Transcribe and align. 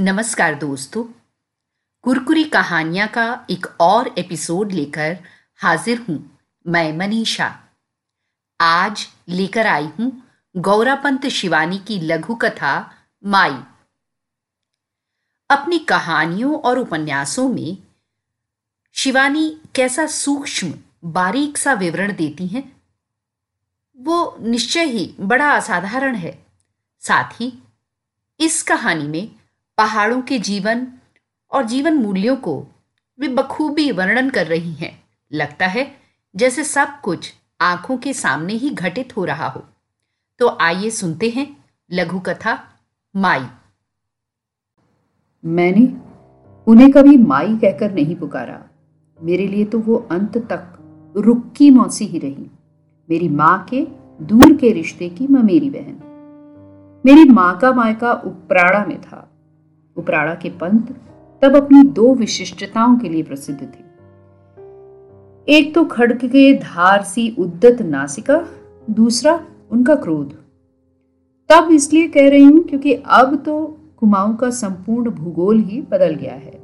नमस्कार 0.00 0.54
दोस्तों। 0.54 1.02
कुरकुरी 2.02 2.44
कहानियाँ 2.44 3.08
का 3.08 3.46
एक 3.50 3.66
और 3.80 4.08
एपिसोड 4.18 4.72
लेकर 4.72 5.16
हाजिर 5.56 5.98
हूँ 6.08 6.38
मैं 6.66 6.92
मनीषा। 6.96 7.48
आज 8.60 9.06
लेकर 9.28 9.66
आई 9.66 9.88
हूँ 9.98 10.10
गौरापंत 10.56 11.26
शिवानी 11.26 11.78
की 11.78 11.98
लघु 12.00 12.34
कथा 12.34 12.72
माई। 13.24 13.58
अपनी 15.50 15.78
कहानियों 15.78 16.60
और 16.60 16.78
उपन्यासों 16.78 17.48
में 17.48 17.76
शिवानी 18.94 19.60
कैसा 19.74 20.06
सूक्ष्म, 20.06 20.74
बारीक 21.04 21.58
सा 21.58 21.72
विवरण 21.72 22.12
देती 22.12 22.46
हैं, 22.46 22.64
वो 23.98 24.36
निश्चय 24.40 24.84
ही 24.84 25.14
बड़ा 25.20 25.50
असाधारण 25.50 26.14
है। 26.14 26.46
साथ 27.00 27.40
ही, 27.40 27.52
इस 28.40 28.62
कहानी 28.62 29.08
में 29.08 29.39
पहाड़ों 29.78 30.22
के 30.22 30.38
जीवन 30.38 30.86
और 31.50 31.64
जीवन 31.64 31.94
मूल्यों 31.94 32.36
को 32.36 32.66
वे 33.20 33.28
बखूबी 33.28 33.90
वर्णन 33.92 34.30
कर 34.30 34.46
रही 34.46 34.72
हैं। 34.72 35.04
लगता 35.32 35.66
है 35.66 35.96
जैसे 36.36 36.64
सब 36.64 36.88
कुछ 37.04 37.34
आँखों 37.60 37.96
के 37.96 38.12
सामने 38.12 38.52
ही 38.52 38.70
घटित 38.70 39.16
हो 39.16 39.24
रहा 39.24 39.48
हो। 39.48 39.64
तो 40.38 40.58
आइए 40.60 40.90
सुनते 40.90 41.30
हैं 41.30 41.64
लघु 41.92 42.20
कथा 42.20 42.64
माई। 43.16 43.46
मैंने 45.44 45.96
उन्हें 46.66 46.90
कभी 46.90 47.16
माई 47.16 47.56
कहकर 47.56 47.92
नहीं 47.92 48.16
पुकारा। 48.16 48.68
मेरे 49.22 49.46
लिए 49.46 49.64
तो 49.64 49.78
वो 49.78 50.08
अंत 50.10 50.38
तक 50.38 50.76
रुक्की 51.16 51.70
मौसी 51.70 52.04
ही 52.04 52.18
रही। 52.18 52.50
मेरी 53.10 53.28
माँ 53.28 53.64
के 53.64 53.86
दूर 54.24 54.56
के 54.56 54.72
रिश्ते 54.72 55.08
की 55.08 55.26
ममेरी 55.26 55.70
बहन। 55.70 56.02
मेरी 57.06 57.24
माँ 57.24 57.58
का 57.58 57.72
मायका 57.72 58.12
उपराड़ा 58.12 58.84
में 58.84 59.00
था। 59.00 59.29
उपराड़ा 60.00 60.34
के 60.34 60.50
पंत 60.60 60.94
तब 61.42 61.56
अपनी 61.56 61.82
दो 61.92 62.14
विशिष्टताओं 62.14 62.96
के 62.98 63.08
लिए 63.08 63.22
प्रसिद्ध 63.22 63.60
थे। 63.60 63.88
एक 65.48 65.74
तो 65.74 65.84
खड़ग 65.86 66.24
के 66.26 66.52
धार 66.54 67.02
सी 67.02 67.34
उद्दत 67.38 67.82
नासिका, 67.82 68.44
दूसरा 68.90 69.40
उनका 69.70 69.94
क्रोध। 69.94 70.34
तब 71.50 71.70
इसलिए 71.72 72.08
कह 72.08 72.28
रही 72.28 72.44
हूँ 72.44 72.62
क्योंकि 72.64 72.92
अब 72.94 73.34
तो 73.36 73.56
कुमाऊं 74.00 74.34
का 74.34 74.50
संपूर्ण 74.50 75.10
भूगोल 75.10 75.58
ही 75.60 75.80
बदल 75.90 76.14
गया 76.14 76.34
है। 76.34 76.58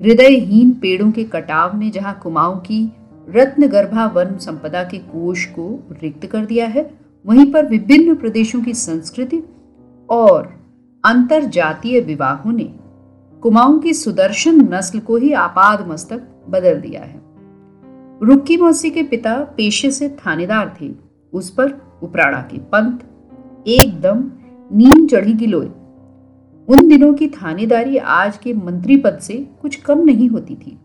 हृदयहीन 0.00 0.70
पेड़ों 0.72 1.10
के 1.12 1.24
कटाव 1.24 1.76
ने 1.78 1.90
जहाँ 1.90 2.18
कुमाऊं 2.22 2.56
की 2.58 2.84
रत्न 3.28 3.66
गर्भा 3.68 4.06
वन 4.06 4.36
संपदा 4.38 4.82
के 4.84 4.98
कोष 4.98 5.44
को 5.48 5.68
रिक्त 6.02 6.26
कर 6.26 6.44
दिया 6.44 6.66
है, 6.66 6.90
वहीं 7.24 7.50
पर 7.52 7.66
विभिन्न 7.66 8.14
प्रदेशों 8.14 8.62
की 8.62 8.74
संस्कृति 8.74 9.42
और 10.08 10.59
अंतर 11.04 11.44
जातीय 11.44 12.00
विवाहों 12.00 12.52
ने 12.52 12.64
कुमाऊं 13.42 13.78
की 13.78 13.94
सुदर्शन 13.94 14.60
नस्ल 14.74 14.98
को 14.98 15.16
ही 15.16 15.32
आपाद 15.32 15.86
मस्तक 15.88 16.26
बदल 16.48 16.80
दिया 16.80 17.00
है। 17.00 17.20
रुक्की 18.22 18.56
मौसी 18.56 18.90
के 18.90 19.02
पिता 19.02 19.34
पेशे 19.56 19.90
से 19.90 20.08
थानेदार 20.08 20.76
थे। 20.80 20.90
उस 21.32 21.50
पर 21.50 21.72
उपराड़ा 22.02 22.40
के 22.40 22.58
पंत 22.58 23.00
एकदम 23.66 24.22
नींद 24.70 25.08
चढ़ी 25.10 25.32
गिलोय 25.32 25.66
उन 26.68 26.88
दिनों 26.88 27.12
की 27.14 27.28
थानेदारी 27.28 27.96
आज 27.96 28.38
के 28.38 28.54
मंत्री 28.54 28.96
पद 28.96 29.18
से 29.18 29.48
कुछ 29.62 29.76
कम 29.76 30.04
नहीं 30.04 30.28
होती 30.28 30.54
थी। 30.54 30.78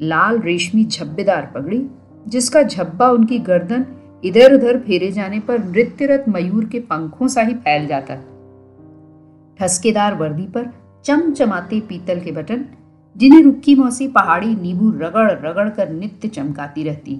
लाल 0.00 0.38
रेशमी 0.38 0.84
झब्बेदार 0.84 1.52
पगड़ी, 1.54 1.86
जिसका 2.28 2.62
झब्बा 2.62 3.10
उनकी 3.10 3.38
गर्दन 3.38 3.86
इधर 4.24 4.54
उधर 4.54 4.78
फेरे 4.78 5.12
जाने 5.12 5.40
पर 5.40 5.64
नृत्यरत 5.64 6.24
मयूर 6.28 6.64
के 6.64 6.80
पंखों 6.80 7.28
सा 7.28 7.42
ही 7.42 7.54
फैल 7.54 7.86
जाता 7.86 8.14
ठसकेदार 9.60 10.14
वर्दी 10.14 10.46
पर 10.46 10.70
चमचमाते 11.04 11.80
पीतल 11.80 12.20
के 12.20 12.32
बटन, 12.32 12.64
जिन्हें 13.16 13.42
रुक्की 13.42 13.74
मौसी 13.74 14.08
पहाड़ी 14.08 14.54
नींबू 14.54 14.90
रगड़ 14.90 15.30
रगड़ 15.40 15.68
कर 15.68 15.90
नित्य 15.90 16.28
चमकाती 16.28 16.82
रहती। 16.82 17.16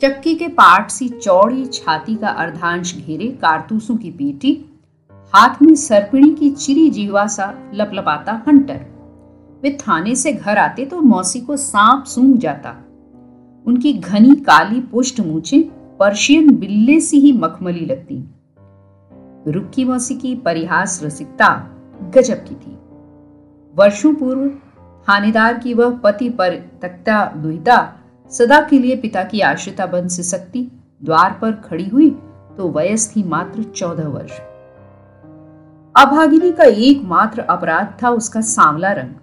चक्की 0.00 0.34
के 0.34 0.48
पाट 0.48 0.90
सी 0.90 1.08
चौड़ी 1.08 1.64
छाती 1.66 2.14
का 2.16 2.28
अर्धांश 2.28 2.94
घेरे 2.96 3.28
कारतूसों 3.42 3.96
की 3.96 4.10
पेटी, 4.10 4.52
हाथ 5.34 5.62
में 5.62 5.74
सरपिणी 5.74 6.30
की 6.30 6.50
चिरी 6.50 6.88
जीवा 6.90 7.26
सा 7.26 7.52
लपलपाता 7.74 8.42
हंटर। 8.48 8.80
वे 9.62 9.76
थाने 9.80 10.14
से 10.14 10.32
घर 10.32 10.58
आते 10.58 10.84
तो 10.84 11.00
मौसी 11.00 11.40
को 11.40 11.56
सांप 11.56 12.04
सूंघ 12.04 12.36
जाता। 12.38 12.70
उनकी 13.66 13.92
घनी 13.92 14.34
काली 14.34 14.80
पुष्ट 14.80 15.20
मूछे 15.20 15.60
पर्शियन 15.98 16.50
बिल्ले 16.56 17.00
सी 17.00 17.18
ही 17.18 17.32
मखमली 17.32 17.84
लगती। 17.86 18.24
रुक्की 19.46 19.84
मौसी 19.84 20.14
की 20.14 20.34
परिहास 20.34 21.00
रसिकता 21.04 21.48
गजब 22.14 22.44
की 22.44 22.54
थी। 22.54 22.78
वर्षों 23.74 24.14
पूर्व 24.14 24.48
थानेदार 25.08 25.58
की 25.58 25.74
वह 25.74 25.98
पति 25.98 26.28
पर 26.30 26.54
तख्ता 26.82 27.24
दुहिता 27.36 27.78
सदा 28.32 28.60
के 28.60 28.78
लिए 28.78 28.96
पिता 28.96 29.22
की 29.24 29.40
आश्रिता 29.40 29.86
बन 29.86 30.08
सिसकती 30.08 30.62
द्वार 31.02 31.38
पर 31.42 31.52
खड़ी 31.64 31.88
हुई 31.88 32.10
तो 32.56 32.68
वयस 32.68 33.10
थी 33.16 33.22
मात्र 33.22 33.62
चौदह 33.62 34.08
वर्ष। 34.08 34.32
अभागिनी 35.94 36.52
का 36.52 36.64
एकमात्र 36.64 37.40
अपराध 37.40 37.96
था 38.02 38.10
उसका 38.10 38.40
सांवला 38.40 38.92
रंग। 38.92 39.14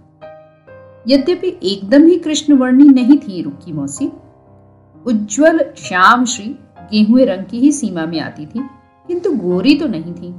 यद्यपि 1.07 1.57
एकदम 1.63 2.05
ही 2.05 2.17
कृष्णवर्णी 2.19 2.83
नहीं 2.83 3.17
थी 3.17 3.41
रुक्की 3.41 3.73
मौसी, 3.73 4.11
उज्जवल 5.05 5.59
श्याम 5.77 6.25
श्री 6.25 6.45
गेहुए 6.91 7.25
रंग 7.25 7.45
की 7.45 7.59
ही 7.59 7.71
सीमा 7.71 8.05
में 8.05 8.19
आती 8.21 8.45
थी। 8.45 8.61
किंतु 9.09 9.31
गोरी 9.33 9.73
तो 9.75 9.87
नहीं 9.87 10.13
थी। 10.13 10.33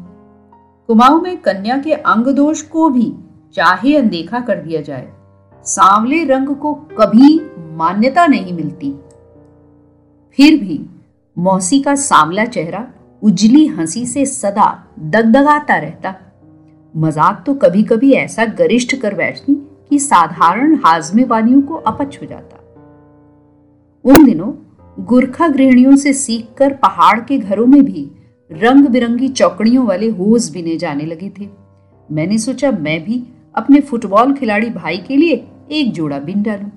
कुमाऊं 0.88 1.20
में 1.20 1.36
कन्या 1.36 1.76
के 1.78 1.92
अंग 1.92 2.26
दोष 2.26 2.62
को 2.62 2.88
भी 2.90 3.12
चाहे 3.54 3.96
अनदेखा 3.96 4.40
कर 4.40 4.56
दिया 4.56 4.80
जाए, 4.80 5.08
सांवले 5.66 6.22
रंग 6.24 6.54
को 6.56 6.74
कभी 6.98 7.38
मान्यता 7.76 8.26
नहीं 8.26 8.52
मिलती। 8.52 8.92
फिर 10.38 10.58
भी 10.60 10.78
मौसी 11.36 11.80
का 11.80 11.94
सांवला 11.94 12.44
चेहरा 12.44 12.86
उजली 13.22 13.66
हँसी 13.66 14.04
से 14.06 14.24
सदा 14.26 14.66
दगदगाता 14.98 15.78
रहता। 15.78 16.14
मज़ाक 16.94 17.42
तो 17.46 17.54
कभी 17.54 17.82
कभी 17.82 18.12
ऐसा 18.12 18.44
गरिष्ठ 18.58 18.94
कर 18.96 19.14
बैठती 19.14 19.54
कि 19.90 19.98
साधारण 19.98 20.74
हाजमे 20.84 21.24
वालियों 21.24 21.60
को 21.62 21.74
अपच 21.74 22.18
हो 22.22 22.26
जाता। 22.26 22.56
उन 24.04 24.24
दिनों 24.24 24.52
गुरखा 25.04 25.48
गृहणियों 25.48 25.96
से 25.96 26.12
सीखकर 26.12 26.72
पहाड़ 26.74 27.20
के 27.20 27.38
घरों 27.38 27.66
में 27.66 27.84
भी 27.84 28.10
रंग 28.52 28.86
बिरंगी 28.86 29.28
चौकड़ियों 29.28 29.86
वाले 29.86 30.08
होज 30.08 30.50
बिने 30.50 30.76
जाने 30.76 31.04
लगे 31.04 31.32
थे। 31.40 31.48
मैंने 32.12 32.38
सोचा, 32.38 32.70
मैं 32.70 33.04
भी 33.04 33.24
अपने 33.54 33.80
फुटबॉल 33.80 34.32
खिलाड़ी 34.32 34.70
भाई 34.70 34.98
के 34.98 35.16
लिए 35.16 35.46
एक 35.70 35.92
जोड़ा 35.92 36.18
बिन 36.18 36.42
डालूं। 36.42 36.68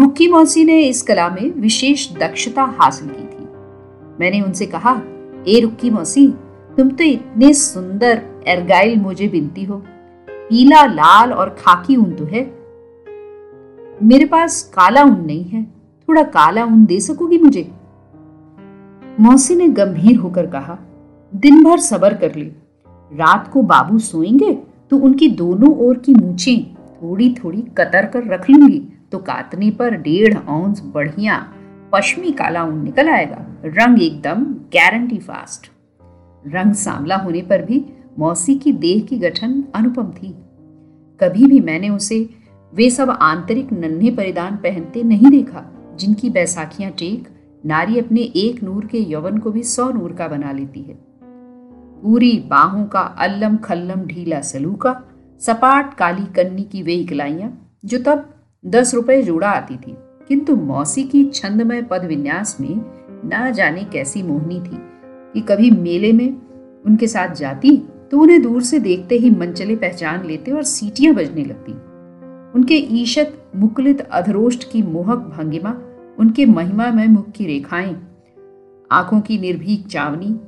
रुक्की 0.00 0.28
मौसी 0.28 0.64
ने 0.64 0.82
इस 0.82 1.02
कला 1.02 1.28
में 1.28 1.60
विशेष 1.60 2.12
दक्षता 2.12 2.62
हासिल 2.62 3.08
की 3.08 3.24
थी। 3.24 3.44
मैंने 4.20 4.40
उनसे 4.40 4.66
कहा, 4.66 5.00
ए 5.48 5.60
रुक्की 5.60 5.90
मौसी, 5.90 6.28
तुम 6.76 6.88
तो 6.88 7.04
इतने 7.04 7.54
सुंदर, 7.54 8.22
एरगाइल 8.46 9.00
मुझे 9.00 9.28
बिनती 9.28 9.64
हो। 9.64 9.82
पीला, 10.30 10.86
लाल 10.86 11.32
और 11.32 11.48
खाकी 11.48 11.96
ऊन 11.96 12.12
तो 12.12 12.24
है। 12.24 12.42
मेरे 14.02 14.24
पास 14.24 14.62
काला 14.62 15.02
ऊन 15.02 15.24
नहीं 15.26 15.44
है। 15.44 15.66
थोड़ा 16.08 16.22
काला 16.22 16.64
ऊन 16.64 16.86
दे 16.86 17.00
सकोगी 17.00 17.38
मुझे? 17.38 17.70
मौसी 19.20 19.54
ने 19.54 19.68
गंभीर 19.68 20.16
होकर 20.16 20.46
कहा 20.46 20.78
दिन 21.32 21.62
भर 21.64 21.78
सबर 21.78 22.14
कर 22.14 22.34
ले। 22.34 22.44
रात 23.10 23.48
को 23.48 23.62
बाबू 23.62 23.98
सोएँगे 23.98 24.52
तो 24.90 24.96
उनकी 24.98 25.28
दोनों 25.28 25.74
ओर 25.78 25.98
की 25.98 26.14
मूछें 26.14 26.74
थोड़ी 26.74 27.32
थोड़ी 27.34 27.62
कतर 27.78 28.06
कर 28.06 28.26
रख 28.26 28.48
लूँगी 28.50 28.78
तो 29.12 29.18
कातने 29.18 29.70
पर 29.70 29.94
डेढ़ 29.96 30.36
औंस 30.36 30.82
बढ़िया 30.84 31.36
पश्चिमी 31.92 32.30
काला 32.30 32.64
ऊन 32.64 32.82
निकल 32.84 33.08
आएगा। 33.08 33.46
रंग 33.64 34.02
एकदम 34.02 34.44
गारंटी 34.74 35.18
फास्ट 35.18 35.70
रंग 36.44 36.72
सांवला 36.74 37.16
होने 37.16 37.42
पर 37.42 37.62
भी 37.62 37.84
मौसी 38.18 38.54
की 38.54 38.72
देह 38.72 39.00
की 39.00 39.18
गठन 39.18 39.62
अनुपम 39.74 40.10
थी। 40.12 40.34
कभी 41.20 41.46
भी 41.46 41.60
मैंने 41.60 41.88
उसे 41.88 42.28
वे 42.72 42.88
सब 42.90 43.10
आंतरिक 43.10 43.72
नन्हे 43.72 44.10
परिधान 44.10 44.56
पहनते 44.56 45.02
नहीं 45.02 45.30
देखा, 45.30 45.64
जिनकी 45.98 46.30
बैसाखियाँ 46.30 46.90
टेक 46.90 47.28
नारी 47.66 47.98
अपने 47.98 48.20
एक 48.20 48.62
नूर 48.62 48.86
के 48.86 48.98
यौवन 48.98 49.38
को 49.38 49.50
भी 49.50 49.62
सौ 49.62 49.90
नूर 49.90 50.12
का 50.12 50.28
बना 50.28 50.52
लेती 50.52 50.80
है। 50.80 50.94
पूरी 52.02 52.44
बाहों 52.50 52.84
का 52.84 53.00
अल्लम 53.00 53.56
खल्लम 53.56 54.00
ढीला 54.00 54.40
सलूका, 54.40 55.02
सपाट 55.40 55.94
काली 55.94 56.24
कन्नी 56.24 56.62
की 56.62 56.82
वे 56.82 56.94
इकलाइयाँ, 56.94 57.78
जो 57.84 57.98
तब 57.98 58.34
दस 58.66 58.94
रुपए 58.94 59.22
जोड़ा 59.22 59.50
आती 59.50 59.76
थी। 59.76 59.96
किंतु 60.28 60.56
मौसी 60.56 61.04
की 61.04 61.24
छंदमय 61.24 61.82
पद 61.82 62.04
विन्यास 62.04 62.56
में 62.60 62.74
ना 63.28 63.50
जाने 63.50 63.84
कैसी 63.84 64.22
मोहनी 64.22 64.60
थी 64.60 64.78
कि 65.34 65.40
कभी 65.40 65.70
मेले 65.70 66.12
में 66.12 66.30
उनके 66.86 67.06
साथ 67.06 67.34
जाती 67.34 67.76
तो 68.10 68.18
उन्हें 68.18 68.42
दूर 68.42 68.62
से 68.62 68.78
देखते 68.78 69.14
ही 69.14 69.30
मनचले 69.30 69.76
पहचान 69.76 70.26
लेते 70.26 70.50
और 70.50 70.62
सीटियाँ 70.62 71.14
बजने 71.14 71.44
लगती। 71.44 71.72
उनके 72.54 72.74
ईशत 72.74 73.50
मुकुलित 73.56 74.00
अधरोष्ट 74.00 74.72
की 74.72 74.82
मोहक 74.82 75.18
भंगिमा 75.18 75.70
उनके 76.18 76.46
महिमा 76.46 76.90
में 76.90 77.06
मुख 77.08 77.30
की 77.30 77.46
रेखाएँ, 77.46 77.96
आँखों 78.92 79.20
की 79.20 79.38
निर्भीक 79.38 79.86
चावनी, 79.86 80.40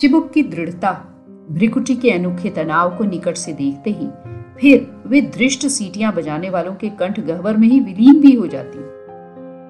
चिबुक 0.00 0.30
की 0.30 0.42
दृढ़ता, 0.42 0.92
भ्रिकुटी 1.50 1.96
के 1.96 2.10
अनोखे 2.10 2.50
तनाव 2.50 2.96
को 2.98 3.04
निकट 3.04 3.36
से 3.36 3.52
देखते 3.52 3.90
ही 3.90 4.08
फिर 4.60 5.02
वे 5.06 5.20
दृष्ट 5.20 5.66
सीटियाँ 5.66 6.12
बजाने 6.12 6.50
वालों 6.50 6.74
के 6.74 6.88
कंठ 6.88 7.20
गहवर 7.20 7.56
में 7.56 7.68
ही 7.68 7.80
विलीन 7.80 8.20
भी 8.20 8.34
हो 8.34 8.46
जाती। 8.46 8.78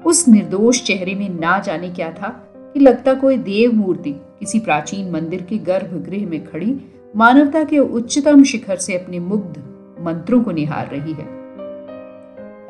उस 0.09 0.29
निर्दोष 0.29 0.83
चेहरे 0.83 1.15
में 1.15 1.41
ना 1.41 1.59
जाने 1.59 1.91
क्या 1.91 2.11
था 2.13 2.29
कि 2.75 2.81
लगता 2.81 3.15
कोई 3.15 3.37
देव 3.37 3.73
मूर्ति 3.73 4.13
किसी 4.13 4.59
प्राचीन 4.59 5.11
मंदिर 5.11 5.43
के 5.43 5.59
गर्भगृह 5.59 6.27
में 6.27 6.45
खड़ी 6.45 6.81
मानवता 7.17 7.65
के 7.65 7.79
उच्चतम 7.79 8.43
शिखर 8.43 8.77
से 8.77 8.99
अपने 8.99 9.19
मुग्ध 9.19 9.59
मंत्रों 10.01 10.43
को 10.43 10.51
निहार 10.51 10.89
रही 10.93 11.13
है। 11.13 11.27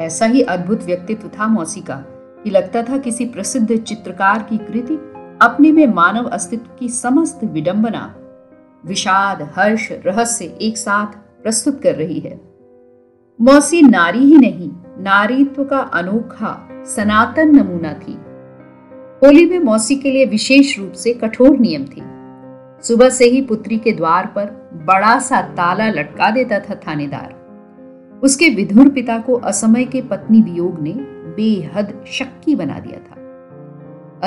ऐसा 0.07 0.27
ही 0.27 0.43
अद्भुत 0.43 0.83
व्यक्तित्व 0.83 1.29
था 1.29 1.47
मौसी 1.47 1.81
का। 1.81 2.05
कि 2.45 2.51
लगता 2.51 2.83
था 2.83 2.99
किसी 2.99 3.25
प्रसिद्ध 3.25 3.77
चित्रकार 3.77 4.47
की 4.51 4.59
कृति 4.59 4.95
अपने 5.43 5.73
में 5.73 5.87
मानव 5.87 6.25
अस्तित्व 6.25 6.77
की 6.79 6.89
समस्त 6.89 7.41
विडंबना, 7.45 8.15
विषाद, 8.87 9.53
हर्ष, 9.57 9.93
रहस्य 9.93 10.45
एक 10.45 10.79
साथ 10.79 11.07
प्रस्तुत 11.43 11.83
कर 11.83 11.95
रही 11.95 12.21
है। 12.21 12.41
मौसी 13.41 13.83
नारी 13.83 14.19
ही 14.19 14.37
नहीं, 14.37 14.71
नारीत्व 14.99 15.65
का 15.65 15.79
अनोखा, 15.79 16.69
सनातन 16.73 17.49
नमूना 17.57 17.93
थी। 17.93 18.13
होली 19.23 19.51
में 19.51 19.59
मौसी 19.59 19.97
के 19.97 20.11
लिए 20.11 20.27
विशेष 20.27 20.79
रूप 20.79 20.93
से 20.93 21.15
कठोर 21.15 21.59
नियम 21.59 21.85
थे। 21.85 22.03
सुबह 22.83 23.09
से 23.09 23.25
ही 23.25 23.43
पुत्री 23.43 23.79
के 23.79 23.93
द्वार 23.93 24.27
पर 24.27 24.71
बड़ा 24.87 25.19
सा 25.19 25.43
ताला 25.43 25.91
लटका 25.91 26.31
देता 26.31 26.59
था 26.59 26.75
थानेदार। 26.75 27.35
उसके 28.23 28.49
विधुर 28.49 28.89
पिता 28.89 29.19
को 29.19 29.35
असमय 29.35 29.85
के 29.85 30.03
पत्नी 30.03 30.43
वियोग 30.43 30.81
ने 30.81 31.14
बेहद 31.37 32.05
शक्की 32.07 32.57
बना 32.57 32.79
दिया 32.79 32.99
था। 32.99 33.21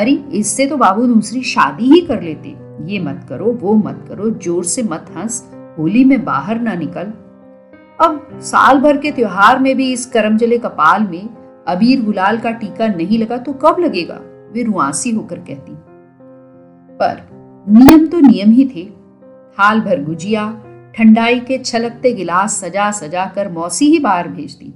अरे, 0.02 0.12
इससे 0.12 0.66
तो 0.66 0.78
बाबू 0.78 1.08
दूसरी 1.08 1.42
शादी 1.42 1.86
ही 1.86 2.02
कर 2.02 2.22
लेते। 2.22 2.56
ये 2.94 3.00
मत 3.00 3.26
करो, 3.30 3.46
वो 3.46 3.76
मत 3.76 4.06
करो, 4.10 4.30
ज़ोर 4.30 4.64
से 4.64 4.84
मत 4.84 5.06
हंस, 5.18 5.52
होली 5.80 6.04
में 6.04 6.26
बाहर 6.26 6.60
ना 6.60 6.74
निकल। 6.74 7.14
अब 8.06 8.40
साल 8.42 8.80
भर 8.80 8.98
के 8.98 9.12
त्योहार 9.12 9.60
में 9.60 9.78
भी 9.78 9.94
इस 9.94 10.06
करमजले 10.06 10.58
कपाल 10.58 11.04
में 11.04 11.30
अबीर 11.68 12.06
गुलाल 12.06 12.38
का 12.38 12.52
टीका 12.52 12.88
नहीं 12.88 13.20
लगा 13.20 13.38
तो 13.38 13.54
कब 13.54 13.76
लगेगा? 13.80 14.20
वे 14.54 14.64
रुआसी 14.64 15.12
होकर 15.12 15.40
कहती। 15.40 15.74
पर 16.98 17.30
नियम 17.70 18.08
तो 18.08 18.20
नियम 18.20 18.52
ही 18.52 18.66
थे। 18.76 18.86
थाल 19.60 19.82
भर 19.82 20.04
गुजिया, 20.04 20.64
ठंडाई 20.96 21.40
के 21.40 21.58
छलकते 21.58 22.14
गिलास 22.14 22.62
सजा 22.62 22.92
सजा 22.92 23.26
कर 23.26 23.52
मौसी 23.52 23.86
ही 23.86 24.00
बाहर 24.00 24.28
भेजती। 24.28 24.74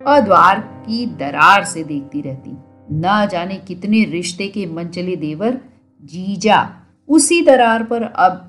द्वार 0.00 0.58
की 0.58 1.06
दरार 1.06 1.64
से 1.64 1.84
देखती 1.84 2.20
रहती। 2.20 2.50
न 2.92 3.28
जाने 3.32 3.56
कितने 3.56 4.04
रिश्ते 4.04 4.48
के 4.48 4.66
मंचले 4.66 5.16
देवर 5.16 5.58
जीजा 6.02 6.68
उसी 7.08 7.42
दरार 7.42 7.82
पर 7.82 8.02
अब 8.02 8.46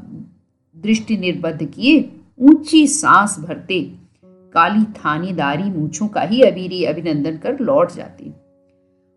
दृष्टि 0.75 1.17
निर्बद्ध 1.17 1.65
किए, 1.65 2.11
ऊँची 2.39 2.87
सांस 2.87 3.39
भरते, 3.39 3.81
काली 4.53 4.83
थानीदारी 4.83 5.63
मूछों 5.63 6.07
का 6.07 6.21
ही 6.21 6.41
अबीरी 6.41 6.83
अभिनंदन 6.83 7.37
कर 7.37 7.59
लौट 7.59 7.91
जाती। 7.91 8.33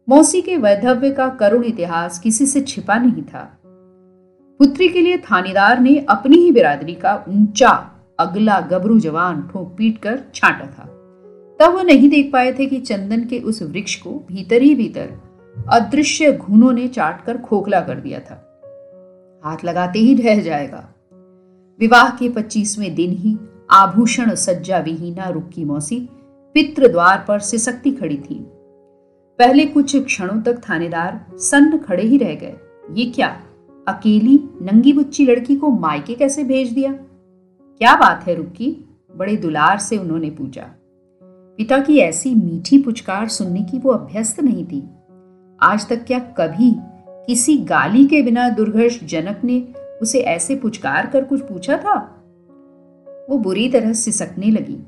मौसी 0.09 0.43
के 0.43 0.57
वैधव्य 0.57 1.11
का 1.11 1.29
करुण 1.29 1.65
इतिहास 1.65 2.19
किसी 2.19 2.47
से 2.47 2.61
छिपा 2.61 2.95
नहीं 2.95 3.23
था। 3.23 3.61
पुत्री 4.61 4.89
के 4.89 5.01
लिए 5.01 5.19
थानेदार 5.19 5.81
ने 5.81 5.99
अपनी 6.09 6.37
ही 6.37 6.53
बिरादरी 6.53 6.95
का 6.95 7.25
ऊँचा, 7.29 7.91
अगला 8.19 8.61
गबरू 8.61 8.99
जवान 9.01 9.43
ठोक 9.43 9.75
पीट 9.79 9.99
कर 9.99 10.21
छांटा 10.35 10.67
था। 10.67 10.94
तब 11.61 11.73
वो 11.73 11.83
नहीं 11.83 12.09
देख 12.09 12.33
पाए 12.33 12.53
थे 12.53 12.67
कि 12.67 12.81
चंदन 12.81 13.25
के 13.25 13.39
उस 13.39 13.63
वृक्ष 13.63 13.95
को 13.97 14.11
भीतर 14.11 14.63
ही 14.63 14.75
भीतर 14.75 15.13
अदृश्य 15.69 16.33
घुनों 16.33 16.73
ने 16.73 16.89
चाट 16.89 17.25
कर 17.25 17.39
खोखला 17.39 17.81
कर 17.81 17.95
दिया 17.95 18.21
था। 18.21 18.41
हाथ 19.45 19.65
लगाते 19.65 19.99
ही 19.99 20.15
ढह 20.15 20.41
जाएगा। 20.41 20.95
विवाह 21.81 22.11
के 22.11 22.29
पच्चीसवें 22.29 22.95
दिन 22.95 23.11
ही 23.11 23.37
आभूषण 23.71 24.35
सज्जा 24.35 24.79
विहीना 24.79 25.29
रुक्की 25.29 25.65
मौसी 25.65 26.09
पित्र 26.55 26.89
द्वार 26.89 27.25
पर 27.29 27.39
सिसकती 27.39 27.93
खड़ी 27.93 28.17
थी। 28.17 28.35
पहले 29.39 29.67
कुछ 29.67 29.97
क्षणों 29.97 30.43
तक 30.43 30.61
थानेदार 30.71 31.27
सन्न 31.39 31.79
खड़े 31.79 32.03
ही 32.03 32.17
रह 32.17 32.35
गए। 32.35 32.55
ये 32.93 33.05
क्या, 33.05 33.43
अकेली 33.89 34.39
नंगी 34.63 34.93
बुच्ची 34.93 35.27
लड़की 35.27 35.57
को 35.57 35.71
मायके 35.71 36.15
कैसे 36.15 36.45
भेज 36.45 36.73
दिया? 36.73 36.93
क्या 37.81 37.95
बात 37.97 38.27
है 38.27 38.35
रुक्की, 38.35 38.85
बड़े 39.17 39.37
दुलार 39.37 39.79
से 39.79 39.99
उन्होंने 39.99 40.31
पूछा। 40.31 40.71
पिता 41.59 41.79
की 41.79 41.99
ऐसी 41.99 42.35
मीठी 42.35 42.79
पुचकार 42.79 43.29
सुनने 43.29 43.63
की 43.63 43.79
वो 43.79 43.91
अभ्यस्त 43.91 44.41
नहीं 44.41 44.65
थी। 44.65 44.89
आज 45.63 45.89
तक 45.89 46.05
क्या 46.07 46.19
कभी 46.19 46.75
किसी 47.09 47.57
गाली 47.57 48.05
के 48.05 48.23
बिना 48.23 48.49
दुर्घर्ष 48.49 49.05
जनक 49.05 49.41
ने 49.45 49.69
उसे 50.03 50.19
ऐसे 50.19 50.57
पुचकार 50.57 51.07
कर 51.07 51.25
कुछ 51.25 51.41
पूछा 51.41 51.77
था? 51.77 52.25
वो 53.31 53.39
बुरी 53.39 53.69
तरह 53.69 53.93
सिसकने 53.93 54.47
लगी। 54.47 54.79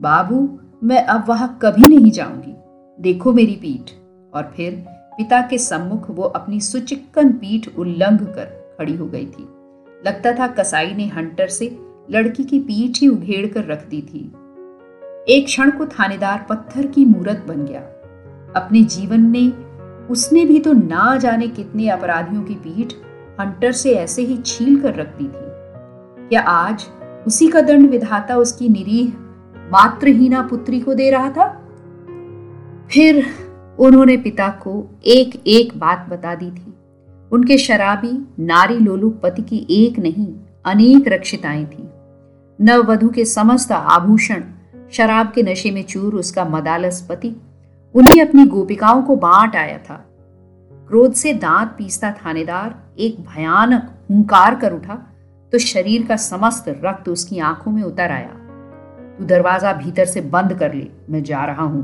बाबू, 0.00 0.58
मैं 0.84 1.04
अब 1.04 1.24
वहाँ 1.28 1.58
कभी 1.62 1.98
नहीं 1.98 2.10
जाऊँगी। 2.10 2.54
देखो 3.02 3.32
मेरी 3.32 3.56
पीठ। 3.56 3.90
और 4.34 4.52
फिर 4.56 4.84
पिता 4.88 5.40
के 5.40 5.58
सम्मुख 5.58 6.10
वो 6.10 6.22
अपनी 6.22 6.60
सुचिक्कन 6.60 7.32
पीठ 7.32 7.68
उल्लंघ 7.78 8.22
कर 8.22 8.74
खड़ी 8.78 8.96
हो 8.96 9.06
गई 9.06 9.26
थी। 9.26 9.42
लगता 10.06 10.32
था 10.32 10.46
कसाई 10.46 10.94
ने 10.94 11.06
हंटर 11.06 11.48
से 11.48 11.78
लड़की 12.10 12.44
की 12.44 12.60
पीठ 12.60 13.00
ही 13.00 13.08
उघेड़ 13.08 13.46
कर 13.46 13.64
रख 13.64 13.88
दी 13.88 14.02
थी। 14.02 14.32
एक 15.28 15.46
क्षण 15.46 15.70
को 15.70 15.86
थानेदार 15.86 16.46
पत्थर 16.50 16.86
की 16.86 17.04
मूरत 17.04 17.44
बन 17.48 17.64
गया। 17.64 17.80
अपने 18.56 18.82
जीवन 18.82 19.20
ने 19.20 19.48
उसने 20.10 20.44
भी 20.44 20.58
तो 20.58 20.72
ना 20.72 21.16
जाने 21.16 21.48
कितने 21.48 21.88
अपराधियों 21.88 22.42
की 22.42 22.54
पीठ 22.54 22.92
हंटर 23.40 23.72
से 23.72 23.92
ऐसे 23.92 24.22
ही 24.22 24.38
छील 24.46 24.80
कर 24.80 24.94
रख 24.94 25.06
दी 25.06 25.24
थी। 25.24 25.52
क्या 26.28 26.40
आज 26.40 26.86
उसी 27.26 27.48
का 27.48 27.60
दंड 27.60 27.90
विधाता 27.90 28.36
उसकी 28.36 28.68
निरीह 28.68 29.08
मात्रहीना 29.72 30.42
पुत्री 30.42 30.80
को 30.80 30.94
दे 30.94 31.10
रहा 31.10 31.30
था? 31.30 31.46
फिर 32.90 33.26
उन्होंने 33.78 34.16
पिता 34.16 34.48
को 34.48 35.00
एक 35.06 35.42
एक 35.46 35.78
बात 35.78 36.06
बता 36.10 36.34
दी 36.34 36.50
थी। 36.50 36.74
उनके 37.32 37.58
शराबी, 37.58 38.44
नारी 38.44 38.78
लोलू 38.78 39.10
पति 39.10 39.42
की 39.42 39.66
एक 39.70 39.98
नहीं, 39.98 40.34
अनेक 40.64 41.04
रक्षिताएँ 41.08 41.66
थी। 41.66 41.88
नववधु 42.60 43.08
के 43.08 43.24
समस्त 43.24 43.72
आभूषण 43.72 44.42
शराब 44.92 45.32
के 45.34 45.42
नशे 45.42 45.70
में 45.70 45.82
चूर 45.82 46.14
उसका 46.14 46.44
मदालस 46.44 47.00
पति। 47.10 47.34
उन्हें 47.94 48.24
अपनी 48.26 48.44
गोपिकाओं 48.44 49.02
को 49.02 49.16
बांट 49.16 49.56
आया 49.56 49.78
था। 49.78 49.94
क्रोध 50.90 51.12
से 51.12 51.32
दांत 51.34 51.74
पीसता 51.78 52.10
थानेदार 52.16 52.74
एक 52.98 53.20
भयानक 53.26 53.88
हुंकार 54.10 54.54
कर 54.54 54.72
उठा 54.72 54.94
तो 55.52 55.58
शरीर 55.58 56.06
का 56.06 56.16
समस्त 56.16 56.64
रक्त 56.84 57.08
उसकी 57.08 57.38
आँखों 57.38 57.70
में 57.72 57.82
उतर 57.82 58.10
आया। 58.10 58.32
तू 59.18 59.24
दरवाज़ा 59.24 59.72
भीतर 59.72 60.04
से 60.04 60.20
बंद 60.20 60.54
कर 60.54 60.74
ले, 60.74 60.86
मैं 61.10 61.22
जा 61.22 61.44
रहा 61.44 61.62
हूँ। 61.62 61.82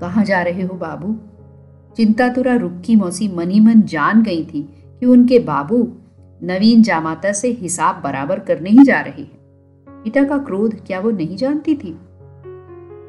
कहा 0.00 0.22
जा 0.24 0.42
रहे 0.42 0.62
हो 0.62 0.74
बाबू? 0.74 1.14
चिंता 1.96 2.28
तुरा 2.28 2.54
रुक्की 2.56 2.96
मौसी 2.96 3.28
मनी 3.28 3.60
मन 3.60 3.82
जान 3.82 4.22
गई 4.22 4.44
थी 4.44 4.62
कि 5.00 5.06
उनके 5.06 5.38
बाबू 5.38 5.82
नवीन 6.40 6.82
जामाता 6.82 7.32
से 7.32 7.48
हिसाब 7.50 8.00
बराबर 8.04 8.38
करने 8.38 8.70
ही 8.70 8.84
जा 8.84 9.00
रहे 9.00 9.22
हैं। 9.22 9.37
पिता 10.08 10.22
का 10.24 10.36
क्रोध 10.38 10.74
क्या 10.86 11.00
वो 11.00 11.10
नहीं 11.10 11.36
जानती 11.36 11.74
थी? 11.74 11.98